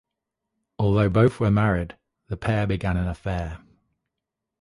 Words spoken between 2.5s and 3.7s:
began an affair.